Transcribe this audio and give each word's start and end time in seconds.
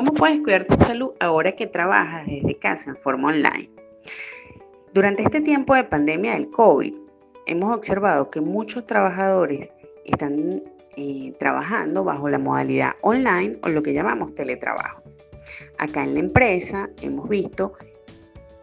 ¿Cómo 0.00 0.14
puedes 0.14 0.40
cuidar 0.40 0.64
tu 0.64 0.82
salud 0.82 1.10
ahora 1.20 1.54
que 1.54 1.66
trabajas 1.66 2.26
desde 2.26 2.58
casa 2.58 2.88
en 2.88 2.96
forma 2.96 3.28
online? 3.28 3.70
Durante 4.94 5.22
este 5.22 5.42
tiempo 5.42 5.74
de 5.74 5.84
pandemia 5.84 6.32
del 6.32 6.48
COVID, 6.48 6.94
hemos 7.44 7.76
observado 7.76 8.30
que 8.30 8.40
muchos 8.40 8.86
trabajadores 8.86 9.74
están 10.06 10.62
eh, 10.96 11.34
trabajando 11.38 12.02
bajo 12.02 12.30
la 12.30 12.38
modalidad 12.38 12.92
online 13.02 13.58
o 13.62 13.68
lo 13.68 13.82
que 13.82 13.92
llamamos 13.92 14.34
teletrabajo. 14.34 15.02
Acá 15.76 16.02
en 16.02 16.14
la 16.14 16.20
empresa 16.20 16.88
hemos 17.02 17.28
visto 17.28 17.74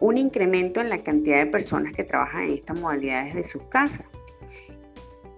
un 0.00 0.18
incremento 0.18 0.80
en 0.80 0.88
la 0.88 0.98
cantidad 0.98 1.38
de 1.38 1.46
personas 1.46 1.92
que 1.92 2.02
trabajan 2.02 2.46
en 2.46 2.54
estas 2.54 2.80
modalidades 2.80 3.36
de 3.36 3.44
sus 3.44 3.62
casas. 3.68 4.08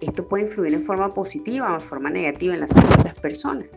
Esto 0.01 0.27
puede 0.27 0.45
influir 0.45 0.73
en 0.73 0.81
forma 0.81 1.13
positiva 1.13 1.71
o 1.71 1.75
en 1.75 1.81
forma 1.81 2.09
negativa 2.09 2.55
en 2.55 2.61
la 2.61 2.67
salud 2.67 2.89
de 2.89 3.03
las 3.03 3.19
personas. 3.19 3.67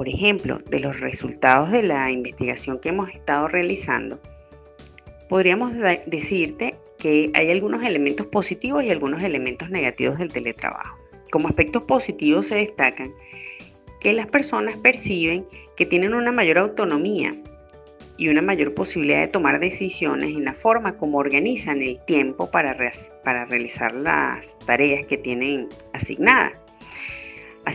Por 0.00 0.08
ejemplo, 0.08 0.62
de 0.70 0.80
los 0.80 0.98
resultados 0.98 1.70
de 1.70 1.82
la 1.82 2.10
investigación 2.10 2.80
que 2.80 2.88
hemos 2.88 3.10
estado 3.10 3.48
realizando, 3.48 4.18
podríamos 5.28 5.74
decirte 6.06 6.76
que 6.96 7.30
hay 7.34 7.50
algunos 7.50 7.82
elementos 7.82 8.24
positivos 8.24 8.82
y 8.82 8.88
algunos 8.88 9.22
elementos 9.22 9.68
negativos 9.68 10.18
del 10.18 10.32
teletrabajo. 10.32 10.96
Como 11.30 11.48
aspectos 11.48 11.82
positivos 11.82 12.46
se 12.46 12.54
destacan 12.54 13.12
que 14.00 14.14
las 14.14 14.26
personas 14.26 14.78
perciben 14.78 15.44
que 15.76 15.84
tienen 15.84 16.14
una 16.14 16.32
mayor 16.32 16.56
autonomía 16.56 17.34
y 18.16 18.28
una 18.30 18.40
mayor 18.40 18.72
posibilidad 18.72 19.20
de 19.20 19.28
tomar 19.28 19.60
decisiones 19.60 20.30
en 20.34 20.46
la 20.46 20.54
forma 20.54 20.96
como 20.96 21.18
organizan 21.18 21.82
el 21.82 22.02
tiempo 22.06 22.50
para, 22.50 22.72
realizar 22.72 23.94
las 23.94 24.58
tareas 24.60 25.06
que 25.06 25.18
tienen 25.18 25.68
asignadas. 25.92 26.54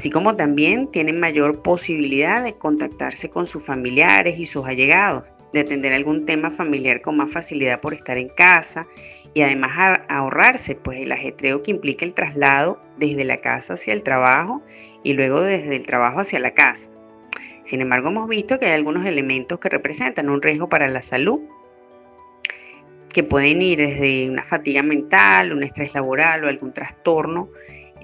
Así 0.05 0.12
como 0.12 0.36
también 0.36 0.91
tienen 0.91 1.20
mayor 1.20 1.64
posibilidad 1.64 2.44
de 2.44 2.54
contactarse 2.54 3.31
con 3.31 3.48
sus 3.48 3.66
familiares 3.66 4.38
y 4.38 4.45
sus 4.45 4.67
allegados, 4.67 5.34
de 5.52 5.61
atender 5.61 5.94
algún 5.94 6.28
tema 6.28 6.52
familiar 6.52 7.02
con 7.02 7.17
más 7.17 7.31
facilidad 7.31 7.81
por 7.81 7.95
estar 7.95 8.20
en 8.20 8.30
casa 8.30 8.86
y 9.33 9.42
además 9.42 9.98
ahorrarse 10.08 10.76
pues 10.76 11.00
el 11.00 11.11
ajetreo 11.11 11.64
que 11.64 11.72
implica 11.72 12.06
el 12.06 12.14
traslado 12.14 12.80
desde 13.00 13.23
la 13.23 13.42
casa 13.42 13.73
hacia 13.73 13.94
el 13.94 14.03
trabajo 14.03 14.61
y 15.02 15.14
luego 15.14 15.42
desde 15.42 15.76
el 15.76 15.88
trabajo 15.88 16.20
hacia 16.20 16.38
la 16.38 16.53
casa. 16.53 16.92
Sin 17.64 17.81
embargo, 17.81 18.09
hemos 18.09 18.30
visto 18.30 18.59
que 18.59 18.67
hay 18.67 18.73
algunos 18.73 19.08
elementos 19.08 19.58
que 19.58 19.70
representan 19.70 20.30
un 20.30 20.39
riesgo 20.39 20.70
para 20.70 20.88
la 20.88 21.02
salud, 21.02 21.39
que 23.09 23.23
pueden 23.23 23.59
ir 23.64 23.80
desde 23.80 24.30
una 24.30 24.44
fatiga 24.44 24.83
mental, 24.83 25.52
un 25.52 25.64
estrés 25.64 25.95
laboral 25.95 26.44
o 26.44 26.48
algún 26.48 26.72
trastorno 26.72 27.50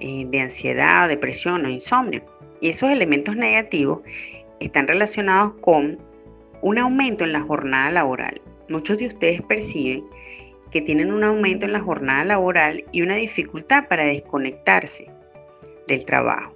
eh, 0.04 0.26
de 0.26 0.40
ansiedad, 0.40 1.08
depresión 1.08 1.64
o 1.64 1.68
insomnio. 1.68 2.24
Y 2.60 2.70
esos 2.70 2.90
elementos 2.90 3.36
negativos 3.36 4.00
están 4.58 4.88
relacionados 4.88 5.54
con 5.60 5.96
un 6.60 6.78
aumento 6.78 7.22
en 7.22 7.32
la 7.32 7.40
jornada 7.40 7.88
laboral. 7.92 8.40
Muchos 8.68 8.98
de 8.98 9.06
ustedes 9.06 9.42
perciben 9.42 10.02
que 10.72 10.80
tienen 10.80 11.12
un 11.12 11.22
aumento 11.22 11.66
en 11.66 11.72
la 11.72 11.78
jornada 11.78 12.24
laboral 12.24 12.84
y 12.90 13.02
una 13.02 13.14
dificultad 13.14 13.86
para 13.86 14.04
desconectarse 14.04 15.08
del 15.86 16.04
trabajo. 16.04 16.52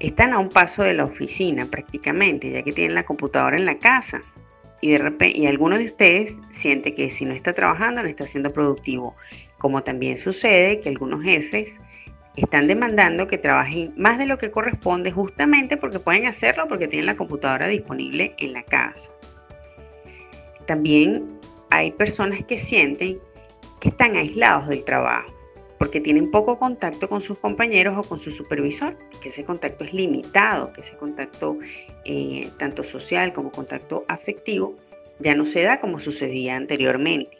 Están 0.00 0.32
a 0.32 0.38
un 0.38 0.48
paso 0.48 0.84
de 0.84 0.94
la 0.94 1.04
oficina 1.04 1.66
prácticamente, 1.66 2.50
ya 2.50 2.62
que 2.62 2.72
tienen 2.72 2.94
la 2.94 3.04
computadora 3.04 3.58
en 3.58 3.66
la 3.66 3.76
casa 3.76 4.22
y 4.80 4.92
de 4.92 4.98
repente 4.98 5.38
y 5.38 5.46
algunos 5.46 5.80
de 5.80 5.84
ustedes 5.84 6.40
siente 6.50 6.94
que 6.94 7.10
si 7.10 7.26
no 7.26 7.34
está 7.34 7.52
trabajando 7.52 8.02
no 8.02 8.08
está 8.08 8.26
siendo 8.26 8.54
productivo, 8.54 9.16
como 9.58 9.82
también 9.82 10.16
sucede 10.16 10.80
que 10.80 10.88
algunos 10.88 11.22
jefes 11.22 11.78
están 12.36 12.66
demandando 12.66 13.26
que 13.26 13.38
trabajen 13.38 13.92
más 13.96 14.18
de 14.18 14.26
lo 14.26 14.38
que 14.38 14.50
corresponde 14.50 15.10
justamente 15.10 15.76
porque 15.76 15.98
pueden 15.98 16.26
hacerlo 16.26 16.68
porque 16.68 16.88
tienen 16.88 17.06
la 17.06 17.16
computadora 17.16 17.66
disponible 17.66 18.34
en 18.38 18.52
la 18.52 18.62
casa. 18.62 19.10
También 20.66 21.38
hay 21.70 21.92
personas 21.92 22.44
que 22.44 22.58
sienten 22.58 23.18
que 23.80 23.88
están 23.88 24.16
aislados 24.16 24.68
del 24.68 24.84
trabajo 24.84 25.36
porque 25.78 26.00
tienen 26.00 26.30
poco 26.30 26.58
contacto 26.58 27.08
con 27.08 27.20
sus 27.20 27.38
compañeros 27.38 27.96
o 27.98 28.02
con 28.02 28.18
su 28.18 28.30
supervisor, 28.30 28.96
que 29.20 29.28
ese 29.28 29.44
contacto 29.44 29.84
es 29.84 29.92
limitado, 29.92 30.72
que 30.72 30.80
ese 30.80 30.96
contacto 30.96 31.58
eh, 32.04 32.48
tanto 32.58 32.82
social 32.82 33.32
como 33.32 33.52
contacto 33.52 34.04
afectivo 34.08 34.74
ya 35.18 35.34
no 35.34 35.44
se 35.44 35.62
da 35.62 35.80
como 35.80 36.00
sucedía 36.00 36.56
anteriormente. 36.56 37.38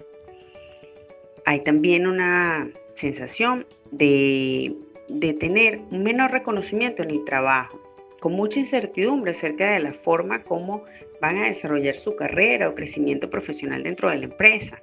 Hay 1.44 1.60
también 1.60 2.06
una 2.06 2.68
sensación 2.94 3.66
de, 3.90 4.74
de 5.08 5.34
tener 5.34 5.80
un 5.90 6.02
menor 6.02 6.32
reconocimiento 6.32 7.02
en 7.02 7.10
el 7.10 7.24
trabajo, 7.24 7.80
con 8.20 8.32
mucha 8.32 8.58
incertidumbre 8.58 9.32
acerca 9.32 9.72
de 9.72 9.80
la 9.80 9.92
forma 9.92 10.42
como 10.42 10.84
van 11.20 11.38
a 11.38 11.46
desarrollar 11.46 11.94
su 11.94 12.16
carrera 12.16 12.68
o 12.68 12.74
crecimiento 12.74 13.30
profesional 13.30 13.82
dentro 13.82 14.10
de 14.10 14.16
la 14.16 14.24
empresa. 14.24 14.82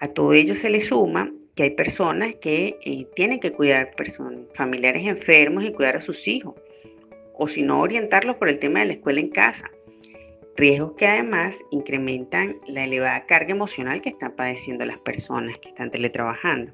A 0.00 0.08
todo 0.08 0.32
ello 0.32 0.54
se 0.54 0.70
le 0.70 0.80
suma 0.80 1.32
que 1.54 1.64
hay 1.64 1.70
personas 1.70 2.34
que 2.36 2.78
eh, 2.84 3.06
tienen 3.16 3.40
que 3.40 3.52
cuidar 3.52 3.94
personas, 3.96 4.42
familiares 4.54 5.06
enfermos 5.06 5.64
y 5.64 5.72
cuidar 5.72 5.96
a 5.96 6.00
sus 6.00 6.28
hijos, 6.28 6.54
o 7.34 7.48
si 7.48 7.62
no, 7.62 7.80
orientarlos 7.80 8.36
por 8.36 8.48
el 8.48 8.58
tema 8.58 8.80
de 8.80 8.86
la 8.86 8.92
escuela 8.94 9.20
en 9.20 9.30
casa. 9.30 9.70
Riesgos 10.56 10.92
que 10.96 11.06
además 11.06 11.60
incrementan 11.70 12.56
la 12.66 12.84
elevada 12.84 13.26
carga 13.26 13.52
emocional 13.52 14.00
que 14.00 14.08
están 14.08 14.32
padeciendo 14.32 14.84
las 14.84 15.00
personas 15.00 15.58
que 15.58 15.68
están 15.68 15.90
teletrabajando. 15.90 16.72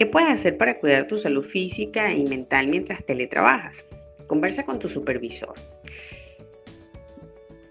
¿Qué 0.00 0.06
puedes 0.06 0.30
hacer 0.30 0.56
para 0.56 0.78
cuidar 0.78 1.06
tu 1.06 1.18
salud 1.18 1.44
física 1.44 2.14
y 2.14 2.24
mental 2.24 2.68
mientras 2.68 3.04
teletrabajas? 3.04 3.84
Conversa 4.26 4.64
con 4.64 4.78
tu 4.78 4.88
supervisor. 4.88 5.52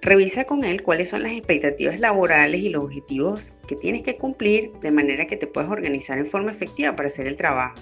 Revisa 0.03 0.43
con 0.43 0.63
él 0.63 0.83
cuáles 0.83 1.09
son 1.09 1.23
las 1.23 1.31
expectativas 1.31 1.99
laborales 1.99 2.61
y 2.61 2.69
los 2.69 2.83
objetivos 2.83 3.51
que 3.67 3.75
tienes 3.75 4.03
que 4.03 4.15
cumplir 4.15 4.71
de 4.73 4.91
manera 4.91 5.25
que 5.25 5.37
te 5.37 5.47
puedas 5.47 5.71
organizar 5.71 6.19
en 6.19 6.27
forma 6.27 6.51
efectiva 6.51 6.95
para 6.95 7.07
hacer 7.07 7.25
el 7.25 7.35
trabajo. 7.35 7.81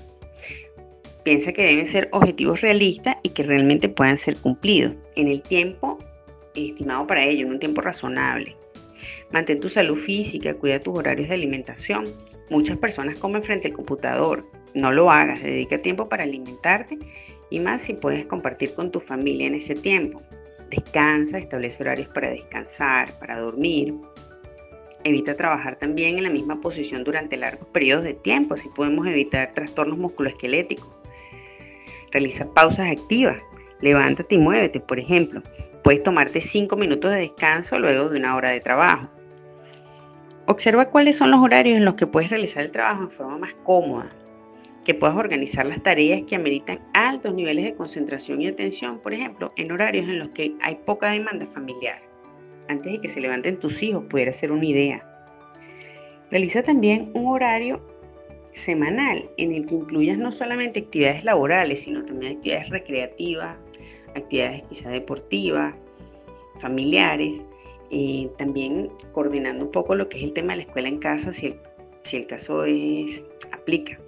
Piensa 1.25 1.52
que 1.52 1.66
deben 1.66 1.86
ser 1.86 2.07
objetivos 2.13 2.62
realistas 2.62 3.18
y 3.24 3.31
que 3.31 3.44
realmente 3.44 3.90
puedan 3.90 4.18
ser 4.18 4.38
cumplidos 4.38 4.96
en 5.18 5.28
el 5.28 5.41
tiempo 5.41 5.97
estimado 6.56 7.06
para 7.06 7.25
ello, 7.25 7.46
en 7.46 7.52
un 7.52 7.59
tiempo 7.59 7.81
razonable. 7.81 8.56
Mantén 9.30 9.59
tu 9.59 9.68
salud 9.68 9.97
física, 9.97 10.53
cuida 10.53 10.80
tus 10.80 10.97
horarios 10.97 11.28
de 11.28 11.36
alimentación. 11.36 12.06
Muchas 12.50 12.78
personas 12.78 13.19
comen 13.19 13.44
frente 13.44 13.68
al 13.68 13.74
computador. 13.74 14.46
No 14.74 14.91
lo 14.91 15.12
hagas, 15.12 15.41
dedica 15.41 15.80
tiempo 15.80 16.08
para 16.08 16.24
alimentarte 16.24 16.97
y 17.50 17.59
más 17.59 17.81
si 17.81 17.94
puedes 17.94 18.25
compartir 18.25 18.74
con 18.74 18.91
tu 18.91 19.00
familia 19.00 19.47
en 19.47 19.56
ese 19.56 19.75
tiempo. 19.75 20.22
Descansa, 20.69 21.38
establece 21.38 21.84
horarios 21.84 22.09
para 22.09 22.30
descansar, 22.30 23.18
para 23.19 23.40
dormir. 23.40 23.96
Evita 25.03 25.38
trabajar 25.38 25.78
también 25.78 26.18
en 26.18 26.24
la 26.24 26.30
misma 26.30 26.59
posición 26.59 27.03
durante 27.03 27.38
largos 27.38 27.68
periodos 27.69 28.03
de 28.03 28.13
tiempo, 28.13 28.56
así 28.56 28.68
podemos 28.75 29.07
evitar 29.07 29.53
trastornos 29.53 29.97
musculoesqueléticos. 29.97 30.90
Realiza 32.12 32.52
pausas 32.53 32.91
activas. 32.91 33.41
Levántate 33.80 34.36
y 34.36 34.38
muévete, 34.40 34.80
por 34.80 35.00
ejemplo. 35.00 35.41
Puedes 35.84 36.03
tomarte 36.03 36.41
5 36.41 36.75
minutos 36.75 37.12
de 37.12 37.19
descanso 37.19 37.80
luego 37.80 38.09
de 38.09 38.19
una 38.19 38.36
hora 38.36 38.50
de 38.50 38.59
trabajo. 38.59 39.09
Observa 40.47 40.90
cuáles 40.90 41.18
son 41.18 41.30
los 41.30 41.41
horarios 41.41 41.78
en 41.78 41.84
los 41.84 41.96
que 41.96 42.08
puedes 42.08 42.30
realizar 42.30 42.63
el 42.63 42.72
trabajo 42.72 43.03
en 43.03 43.12
forma 43.12 43.38
más 43.38 43.53
cómoda 43.63 44.09
que 44.85 44.94
puedas 44.94 45.18
organizar 45.18 45.66
las 45.66 45.84
tareas 45.84 46.22
que 46.22 46.38
ameritan 46.38 46.80
altos 46.94 47.34
niveles 47.34 47.66
de 47.66 47.75
concentración 47.75 48.41
y 48.41 48.47
atención, 48.47 49.02
por 49.02 49.13
ejemplo, 49.13 49.52
en 49.57 49.69
horarios 49.69 50.07
en 50.07 50.19
los 50.19 50.30
que 50.30 50.56
hay 50.62 50.75
poca 50.75 51.09
demanda 51.09 51.46
familiar. 51.46 52.02
Antes 52.69 52.94
de 52.94 53.02
que 53.02 53.09
se 53.09 53.19
levanten 53.19 53.59
tus 53.59 53.84
hijos, 53.84 54.06
pudiera 54.06 54.31
ser 54.31 54.53
una 54.53 54.63
idea. 54.63 55.06
Realiza 56.31 56.63
también 56.63 57.12
un 57.13 57.28
horario 57.28 57.86
semanal 58.53 59.30
en 59.36 59.52
el 59.52 59.66
que 59.66 59.75
incluyas 59.75 60.18
no 60.18 60.31
solamente 60.31 60.80
actividades 60.80 61.25
laborales, 61.25 61.81
sino 61.81 62.06
también 62.06 62.38
actividades 62.38 62.69
recreativas, 62.69 63.57
actividades 64.16 64.63
quizá 64.69 64.89
deportivas, 64.89 65.75
familiares, 66.60 67.45
eh, 67.92 68.30
también 68.38 68.89
coordinando 69.13 69.66
un 69.66 69.72
poco 69.72 69.95
lo 69.95 70.10
que 70.10 70.18
es 70.18 70.24
el 70.24 70.34
tema 70.34 70.54
de 70.54 70.57
la 70.57 70.63
escuela 70.63 70.88
en 70.88 71.00
casa, 71.00 71.34
si 71.34 71.56
el, 72.12 72.28
caso 72.28 72.63
es, 72.66 73.24
aplica 73.51 74.00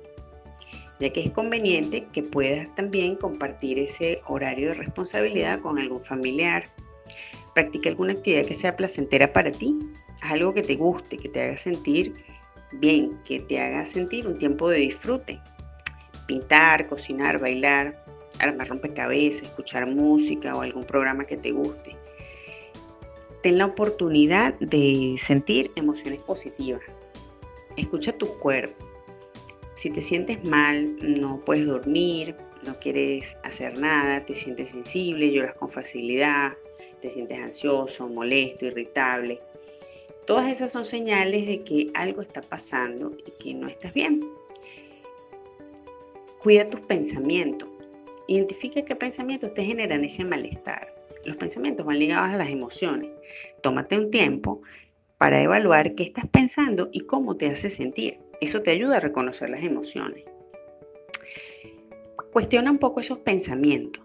ya 1.00 1.10
que 1.12 1.22
es 1.22 1.30
conveniente 1.32 2.08
que 2.12 2.24
puedas 2.24 2.74
también 2.76 3.16
compartir 3.16 3.80
ese 3.80 4.22
horario 4.28 4.70
de 4.70 4.74
responsabilidad 4.76 5.62
con 5.62 5.80
algún 5.80 6.02
familiar. 6.02 6.64
Practica 7.56 7.90
alguna 7.90 8.14
actividad 8.14 8.46
que 8.46 8.54
sea 8.54 8.76
placentera 8.76 9.32
para 9.32 9.52
ti, 9.52 9.78
algo 10.22 10.54
que 10.54 10.62
te 10.62 10.76
guste, 10.76 11.18
que 11.18 11.30
te 11.30 11.42
haga 11.42 11.58
sentir 11.58 12.14
bien, 12.74 13.18
que 13.26 13.40
te 13.40 13.60
haga 13.60 13.86
sentir 13.86 14.28
un 14.28 14.38
tiempo 14.38 14.70
de 14.70 14.80
disfrute. 14.80 15.40
Pintar, 16.28 16.88
cocinar, 16.88 17.40
bailar, 17.40 18.04
armar 18.40 18.68
rompecabezas, 18.68 19.44
escuchar 19.44 19.88
música 19.88 20.56
o 20.56 20.62
algún 20.62 20.84
programa 20.84 21.24
que 21.24 21.38
te 21.38 21.52
guste. 21.52 21.96
Ten 23.42 23.58
la 23.58 23.66
oportunidad 23.66 24.54
de 24.60 25.18
sentir 25.26 25.72
emociones 25.76 26.22
positivas. 26.22 26.82
Escucha 27.78 28.12
tu 28.14 28.28
cuerpo 28.40 28.90
si 29.80 29.90
te 29.90 30.02
sientes 30.02 30.44
mal, 30.44 30.98
no 31.02 31.40
puedes 31.40 31.66
dormir, 31.66 32.36
no 32.68 32.78
quieres 32.80 33.38
hacer 33.44 33.78
nada, 33.78 34.26
te 34.26 34.36
sientes 34.36 34.72
sensible, 34.72 35.32
lloras 35.32 35.58
con 35.58 35.70
facilidad, 35.70 36.52
te 37.02 37.10
sientes 37.10 37.40
ansioso, 37.40 38.10
molesto, 38.10 38.66
irritable. 38.66 39.40
Todas 40.28 40.52
esas 40.52 40.74
son 40.74 40.84
señales 40.84 41.48
de 41.48 41.64
que 41.64 41.88
algo 41.94 42.22
está 42.22 42.42
pasando 42.42 43.16
y 43.26 43.32
que 43.42 43.54
no 43.54 43.70
estás 43.70 43.94
bien. 43.94 44.20
Cuida 46.44 46.70
tus 46.70 46.82
pensamientos. 46.82 47.70
Identifica 48.28 48.84
qué 48.84 48.98
pensamientos 48.98 49.54
te 49.54 49.64
generan 49.64 50.04
ese 50.04 50.26
malestar. 50.26 50.94
Los 51.26 51.38
pensamientos 51.38 51.86
van 51.86 52.00
ligados 52.00 52.34
a 52.34 52.38
las 52.38 52.50
emociones. 52.50 53.12
Tómate 53.62 53.98
un 53.98 54.12
tiempo 54.12 54.62
para 55.18 55.42
evaluar 55.42 55.96
qué 55.96 56.04
estás 56.04 56.28
pensando 56.28 56.90
y 56.92 57.02
cómo 57.02 57.36
te 57.36 57.48
hace 57.48 57.70
sentir. 57.70 58.20
Eso 58.40 58.62
te 58.62 58.72
ayuda 58.72 58.98
a 58.98 59.02
reconocer 59.02 59.50
las 59.50 59.64
emociones. 59.64 60.24
Cuestiona 62.32 62.72
un 62.72 62.78
poco 62.78 63.02
esos 63.02 63.20
pensamientos. 63.20 64.04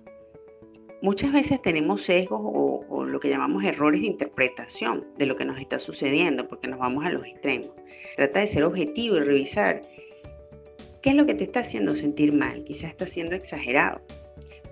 Muchas 1.02 1.32
veces 1.32 1.60
tenemos 1.62 2.02
sesgos 2.02 2.40
o, 2.42 3.04
lo 3.04 3.20
que 3.20 3.28
llamamos 3.28 3.62
errores 3.62 4.00
de 4.00 4.08
interpretación 4.08 5.06
de 5.18 5.26
lo 5.26 5.36
que 5.36 5.44
nos 5.44 5.60
está 5.60 5.78
sucediendo 5.78 6.48
porque 6.48 6.66
nos 6.66 6.80
vamos 6.80 7.04
a 7.04 7.10
los 7.10 7.24
extremos. 7.26 7.70
Trata 8.16 8.40
de 8.40 8.46
ser 8.46 8.64
objetivo 8.64 9.16
y 9.16 9.20
revisar 9.20 9.82
qué 11.00 11.10
es 11.10 11.14
lo 11.14 11.26
que 11.26 11.34
te 11.34 11.44
está 11.44 11.60
haciendo 11.60 11.94
sentir 11.94 12.32
mal. 12.32 12.64
Quizás 12.64 12.90
está 12.90 13.06
siendo 13.06 13.36
exagerado. 13.36 14.00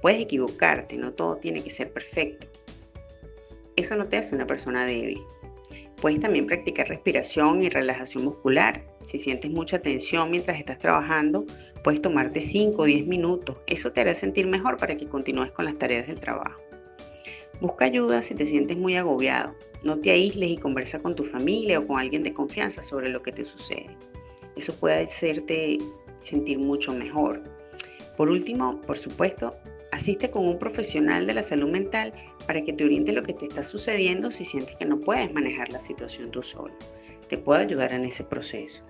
Puedes 0.02 0.20
equivocarte, 0.20 0.96
no 0.96 1.12
todo 1.12 1.37
tiene 1.37 1.62
que 1.62 1.70
ser 1.70 1.93
perfecto. 1.93 2.49
Eso 3.76 3.96
no 3.96 4.06
te 4.06 4.19
hace 4.19 4.34
una 4.34 4.46
persona 4.46 4.84
débil. 4.84 5.22
Puedes 6.00 6.19
también 6.19 6.46
practicar 6.46 6.88
respiración 6.88 7.62
y 7.62 7.69
relajación 7.69 8.25
muscular. 8.25 8.84
Si 9.04 9.20
sientes 9.20 9.52
mucha 9.52 9.78
tensión 9.78 10.32
mientras 10.32 10.58
estás 10.58 10.78
trabajando, 10.78 11.46
puedes 11.84 12.02
tomarte 12.02 12.40
5 12.40 12.82
o 12.82 12.84
10 12.84 13.06
minutos. 13.06 13.58
Eso 13.69 13.93
te 13.93 14.00
hará 14.00 14.12
sentir 14.12 14.49
mejor 14.49 14.76
para 14.76 14.96
que 14.96 15.06
continúes 15.06 15.52
con 15.52 15.64
las 15.64 15.78
tareas 15.78 16.08
del 16.08 16.19
trabajo. 16.19 16.60
Busca 17.60 17.84
ayuda 17.84 18.20
si 18.22 18.34
te 18.34 18.44
sientes 18.44 18.76
muy 18.76 18.96
agobiado. 18.96 19.54
No 19.84 19.96
te 20.00 20.10
aísles 20.10 20.50
y 20.50 20.56
conversa 20.56 20.99
con 20.99 21.14
tu 21.14 21.22
familia 21.22 21.78
o 21.78 21.87
con 21.87 22.00
alguien 22.00 22.25
de 22.25 22.32
confianza 22.32 22.82
sobre 22.82 23.08
lo 23.08 23.22
que 23.22 23.31
te 23.31 23.44
sucede. 23.44 23.96
Eso 24.56 24.75
puede 24.75 25.04
hacerte 25.04 25.78
sentir 26.20 26.58
mucho 26.58 26.93
mejor. 26.93 27.40
Por 28.16 28.28
último, 28.28 28.81
por 28.81 28.96
supuesto, 28.96 29.56
Asiste 29.92 30.30
con 30.30 30.46
un 30.48 30.58
profesional 30.58 31.26
de 31.26 31.34
la 31.34 31.42
salud 31.42 31.70
mental 31.70 32.14
para 32.46 32.62
que 32.62 32.72
te 32.72 32.84
oriente 32.84 33.12
lo 33.12 33.22
que 33.22 33.34
te 33.34 33.44
está 33.44 33.62
sucediendo 33.62 34.30
si 34.30 34.44
sientes 34.44 34.74
que 34.76 34.86
no 34.86 34.98
puedes 34.98 35.32
manejar 35.32 35.70
la 35.70 35.80
situación 35.80 36.30
tú 36.30 36.42
solo. 36.42 36.74
Te 37.28 37.36
puedo 37.36 37.60
ayudar 37.60 37.92
en 37.92 38.06
ese 38.06 38.24
proceso. 38.24 38.82